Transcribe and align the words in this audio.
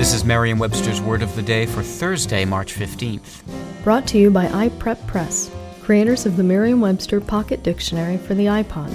This 0.00 0.14
is 0.14 0.24
Merriam 0.24 0.58
Webster's 0.58 1.02
Word 1.02 1.20
of 1.20 1.36
the 1.36 1.42
Day 1.42 1.66
for 1.66 1.82
Thursday, 1.82 2.46
March 2.46 2.74
15th. 2.74 3.42
Brought 3.84 4.06
to 4.06 4.16
you 4.16 4.30
by 4.30 4.46
iPrep 4.46 5.06
Press, 5.06 5.50
creators 5.82 6.24
of 6.24 6.38
the 6.38 6.42
Merriam 6.42 6.80
Webster 6.80 7.20
Pocket 7.20 7.62
Dictionary 7.62 8.16
for 8.16 8.32
the 8.32 8.46
iPod. 8.46 8.90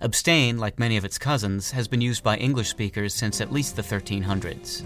Abstain, 0.00 0.58
like 0.58 0.78
many 0.78 0.96
of 0.96 1.04
its 1.04 1.18
cousins, 1.18 1.72
has 1.72 1.88
been 1.88 2.00
used 2.00 2.22
by 2.22 2.36
English 2.36 2.68
speakers 2.68 3.12
since 3.14 3.40
at 3.40 3.52
least 3.52 3.74
the 3.76 3.82
1300s. 3.82 4.84